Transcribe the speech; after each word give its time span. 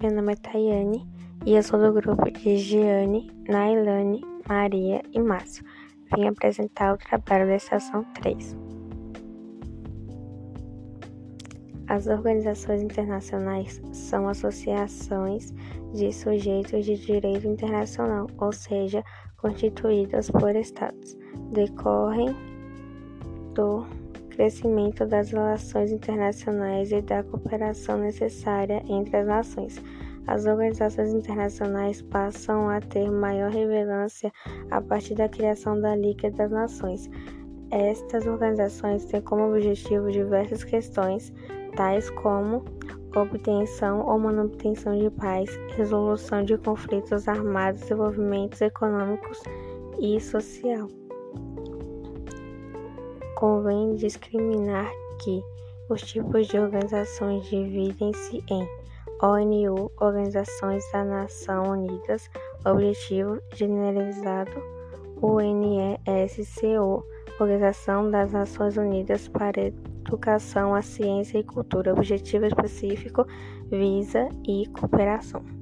meu 0.00 0.12
nome 0.14 0.32
é 0.34 0.36
Tayane 0.36 1.08
e 1.44 1.54
eu 1.54 1.62
sou 1.62 1.80
do 1.80 1.92
grupo 1.92 2.30
de 2.30 2.58
Giane, 2.58 3.30
Nailane, 3.48 4.20
Maria 4.48 5.02
e 5.12 5.20
Márcio. 5.20 5.64
Vim 6.14 6.28
apresentar 6.28 6.94
o 6.94 6.98
trabalho 6.98 7.46
da 7.46 7.56
estação 7.56 8.04
3. 8.14 8.56
As 11.88 12.06
organizações 12.06 12.82
internacionais 12.82 13.80
são 13.92 14.28
associações 14.28 15.52
de 15.92 16.12
sujeitos 16.12 16.84
de 16.84 16.96
direito 16.96 17.46
internacional, 17.48 18.28
ou 18.38 18.52
seja, 18.52 19.02
constituídas 19.38 20.30
por 20.30 20.54
estados. 20.54 21.16
Decorrem 21.52 22.36
do 23.54 23.84
crescimento 24.32 25.06
das 25.06 25.30
relações 25.30 25.92
internacionais 25.92 26.90
e 26.90 27.00
da 27.02 27.22
cooperação 27.22 27.98
necessária 27.98 28.82
entre 28.88 29.16
as 29.16 29.26
nações. 29.26 29.82
As 30.26 30.46
organizações 30.46 31.12
internacionais 31.12 32.00
passam 32.00 32.68
a 32.68 32.80
ter 32.80 33.10
maior 33.10 33.50
relevância 33.50 34.32
a 34.70 34.80
partir 34.80 35.14
da 35.14 35.28
criação 35.28 35.80
da 35.80 35.94
Liga 35.96 36.30
das 36.30 36.50
Nações. 36.50 37.10
Estas 37.70 38.26
organizações 38.26 39.04
têm 39.04 39.20
como 39.20 39.48
objetivo 39.48 40.10
diversas 40.10 40.62
questões, 40.62 41.32
tais 41.76 42.08
como 42.10 42.64
obtenção 43.16 44.06
ou 44.06 44.18
manutenção 44.18 44.96
de 44.98 45.10
paz, 45.10 45.50
resolução 45.76 46.44
de 46.44 46.56
conflitos 46.58 47.28
armados, 47.28 47.80
desenvolvimentos 47.82 48.60
econômicos 48.60 49.42
e 49.98 50.20
social. 50.20 50.88
Convém 53.42 53.96
discriminar 53.96 54.88
que 55.20 55.42
os 55.90 56.00
tipos 56.02 56.46
de 56.46 56.60
organizações 56.60 57.44
dividem-se 57.50 58.40
em 58.48 58.64
ONU, 59.20 59.90
Organizações 60.00 60.84
das 60.92 61.08
Nações 61.08 61.68
Unidas, 61.68 62.30
Objetivo 62.64 63.42
Generalizado, 63.52 64.52
UNESCO, 65.20 67.04
Organização 67.40 68.08
das 68.12 68.30
Nações 68.30 68.76
Unidas 68.76 69.26
para 69.26 69.60
Educação, 69.60 70.72
a 70.72 70.80
Ciência 70.80 71.38
e 71.38 71.42
Cultura, 71.42 71.92
Objetivo 71.94 72.46
Específico, 72.46 73.26
Visa 73.68 74.28
e 74.46 74.68
Cooperação. 74.68 75.61